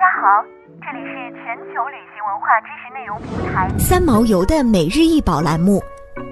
[0.00, 0.42] 家好，
[0.80, 5.78] 这里是全球旅行文化知识内容平台三毛游的每日一宝栏目，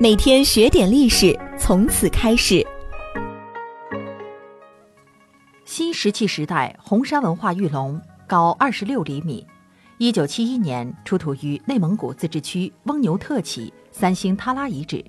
[0.00, 2.66] 每天学点历史，从此开始。
[5.66, 9.46] 新石器时代红山文化玉龙高二十六厘米，
[9.98, 15.04] 一九七一年出土于内蒙古自治区翁牛特旗三星塔拉遗址。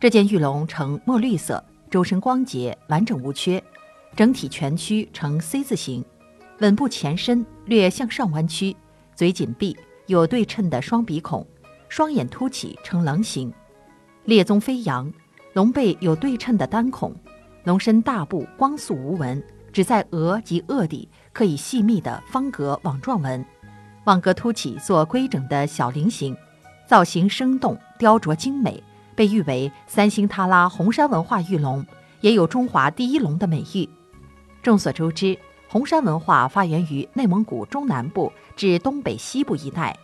[0.00, 3.62] 这件玉龙呈墨绿色，周身光洁，完整无缺，
[4.16, 6.02] 整体全躯呈 C 字形。
[6.64, 8.74] 吻部前身略向上弯曲，
[9.14, 9.76] 嘴紧闭，
[10.06, 11.46] 有对称的双鼻孔，
[11.90, 13.52] 双眼凸起呈棱形，
[14.24, 15.12] 列宗飞扬，
[15.52, 17.14] 龙背有对称的单孔，
[17.64, 23.44] 龙身大部光素无纹，只在额及颚底可以细密的方格网状纹，
[24.04, 26.34] 网格凸起做规整的小菱形，
[26.86, 28.82] 造型生动雕琢精美，
[29.14, 31.84] 被誉为三星喀拉红山文化玉龙，
[32.22, 33.86] 也有中华第一龙的美誉。
[34.62, 35.38] 众所周知。
[35.68, 39.96] 红山文化发源于内蒙古中南部至东北西部一带，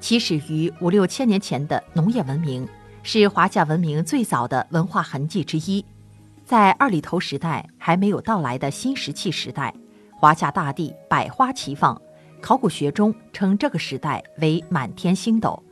[0.00, 2.68] 起始于五六千年前的农业文明，
[3.02, 5.84] 是华夏文明最早的文化痕迹之一。
[6.44, 9.74] 在二里头时代还没有到来的新石器时代，
[10.20, 11.98] 华夏大地百花齐放，
[12.42, 15.62] 考古学中称这个时代为满天星斗。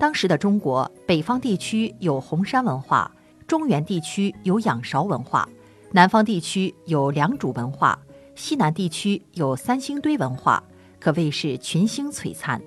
[0.00, 3.10] 当时的中国北方地区有红山文化，
[3.46, 5.46] 中原地区有仰韶文化，
[5.92, 7.98] 南方地区有良渚文化。
[8.36, 10.62] 西南地区有三星堆文化，
[11.00, 12.60] 可谓是群星璀璨。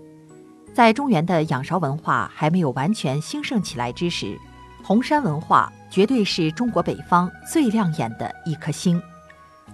[0.73, 4.35] 在中原的仰韶文化还没有完全兴盛起来之时，
[4.83, 8.99] 红山文化绝对是中国北方最亮眼的一颗星。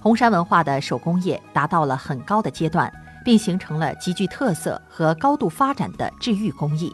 [0.01, 2.91] 红山文化的手工业达到了很高的阶段，
[3.23, 6.93] 并形成了极具特色和高度发展的治愈工艺。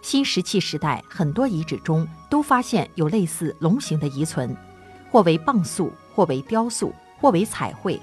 [0.00, 4.56] 新石器时代很多遗址中都发现有类似龙形的遗存，
[5.10, 8.00] 或为蚌塑，或为雕塑，或为彩绘。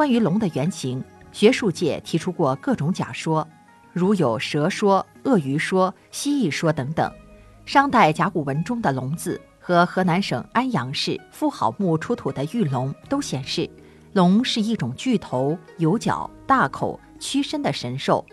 [0.00, 3.46] 关于龙的原型，学术界提出过各种假说，
[3.92, 7.12] 如有蛇说、鳄鱼说、蜥蜴说等等。
[7.66, 13.68] 商代甲骨文中的“龙”字和河南省安阳市妇好墓出土的玉龙都显示，
[14.14, 18.24] 龙是一种巨头、有角、大口、屈身的神兽。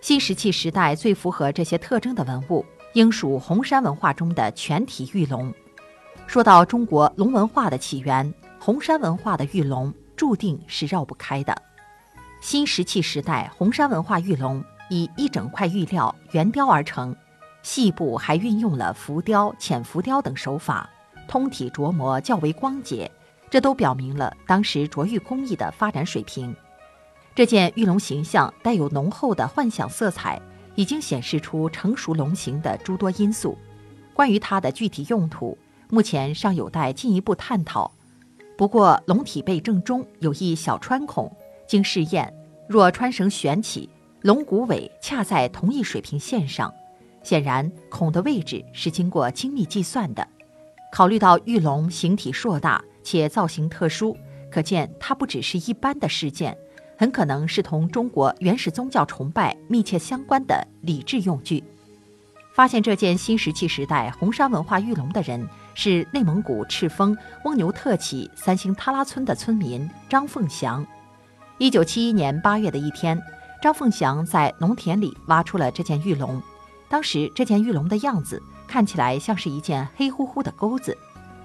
[0.00, 5.52] 新石器时代最符合这些特征的文物，应属红山文化中的全体玉龙。
[6.26, 9.92] 说到中国龙文化的起源，红山文化的玉龙。
[10.22, 11.52] 注定是绕不开的。
[12.40, 17.12] 新石器时代红山文化玉龙以一整块玉料圆雕而成，
[17.64, 20.88] 细部还运用了浮雕、浅浮雕等手法，
[21.26, 23.10] 通体琢磨较为光洁，
[23.50, 26.54] 这都表明了当时琢玉工艺的发展水平。
[27.34, 30.40] 这件玉龙形象带有浓厚的幻想色彩，
[30.76, 33.58] 已经显示出成熟龙形的诸多因素。
[34.14, 35.58] 关于它的具体用途，
[35.90, 37.90] 目前尚有待进一步探讨。
[38.62, 41.28] 不过，龙体背正中有一小穿孔，
[41.66, 42.32] 经试验，
[42.68, 43.90] 若穿绳悬起，
[44.20, 46.72] 龙骨尾恰在同一水平线上，
[47.24, 50.24] 显然孔的位置是经过精密计算的。
[50.92, 54.16] 考虑到玉龙形体硕大且造型特殊，
[54.48, 56.56] 可见它不只是一般的事件，
[56.96, 61.64] 很可能是同中国原始宗教崇拜密切相关的礼制用具。
[62.52, 65.48] 发现这件新石器时代红山文化玉龙的人。
[65.74, 70.86] 是内蒙古赤峰翁牛特旗三星塔拉村的村民张凤祥。
[71.56, 73.18] 一九七一年八月的一天，
[73.62, 76.42] 张凤祥在农田里挖出了这件玉龙。
[76.90, 80.94] 当时这件玉龙的样子看起来像是一件黑乎乎的钩子，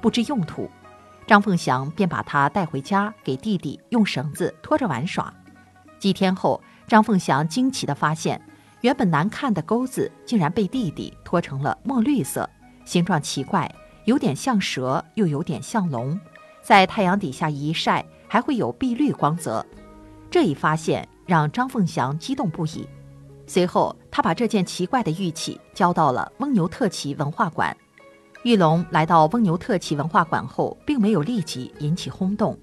[0.02, 0.70] 不知用途。
[1.26, 5.34] 张凤祥便把它带回家给弟弟用绳子拖着玩耍。
[6.00, 8.42] 几天后，张凤祥惊奇地发现，
[8.82, 12.50] 原本难看的钩子竟然被弟弟拖成了墨绿色，
[12.86, 13.74] 形状奇怪。
[14.06, 16.18] 有点像蛇，又有点像龙，
[16.62, 19.66] 在太阳底下一晒，还会有碧绿光泽。
[20.32, 22.88] 这一发现让张凤祥激动不已。
[23.48, 27.76] 随后，他把这件奇怪的玉器交到了翁牛特旗文化馆。
[28.44, 32.58] 玉龙来到翁牛特旗文化馆后，并没有立即引起轰动，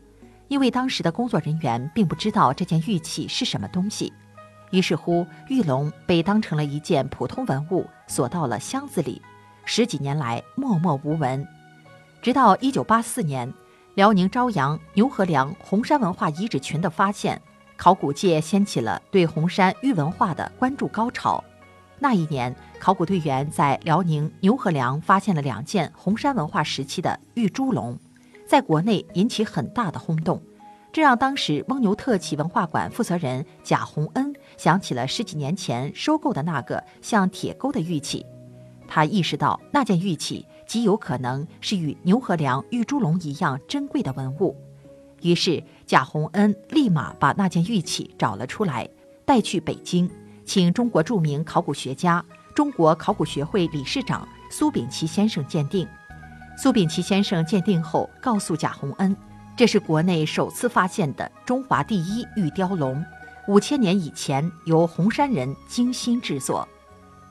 [0.48, 4.10] 因为当时的工作人员并不知道这件玉器是什么东西。
[4.70, 9.22] 于是乎，玉龙被当成了一件普通文物，锁到了箱子里。
[9.64, 11.46] 十几年来默默无闻，
[12.20, 13.52] 直到一九八四年，
[13.94, 17.40] 辽宁朝阳牛河梁红山文化遗址群的发现，
[17.76, 21.42] 考古界掀起了对红山玉文化的关注高潮。
[21.98, 27.98] 那一年，考古队员在辽宁牛河梁发现了两件红山文化时期的玉猪龙，
[28.46, 30.42] 在国内引起很大的轰动，
[30.94, 38.24] 这让当时翁牛特旗文化馆负责人贾洪恩想起了十几年前收购的那个像铁钩的玉器。
[38.86, 44.56] 他意识到那件玉器极有可能是与牛河梁玉猪龙一样珍贵的文物，
[45.20, 48.88] 于是贾洪恩立马把那件玉器找了出来，
[49.24, 50.08] 带去北京，
[50.44, 52.24] 请中国著名考古学家、
[52.54, 55.88] 中国考古学会理事长苏秉琦先生鉴定。
[56.56, 59.16] 苏秉琦先生鉴定后，告诉贾洪恩，
[59.56, 63.04] 这是国内首次发现的中华第一玉雕龙，
[63.46, 66.68] 五千年以前由红山人精心制作。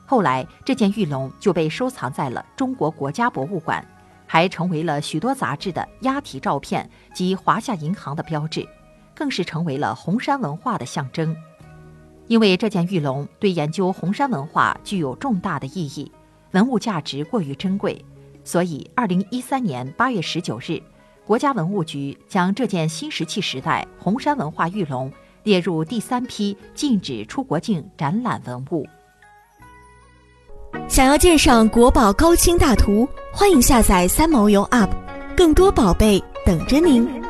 [0.06, 3.84] 后来，这件玉龙就被收藏在了中国国家博物馆。
[4.26, 8.66] 还成为了许多杂志的压题照片及华夏银行的标志，
[9.14, 11.36] 更是成为了红山文化的象征。
[12.26, 16.10] 因为这件玉龙对研究红山文化具有重大的意义，
[16.52, 18.02] 文物价值过于珍贵，
[18.42, 20.82] 所以二零一三年八月十九日，
[21.26, 25.10] 国家文物局将这件新石器时代红山文化玉龙
[25.42, 28.86] 列入第三批禁止出国境展览文物。
[30.86, 34.90] 想要鉴赏国宝高清大图，欢迎下载三毛游 App，
[35.34, 37.23] 更多宝贝等着您。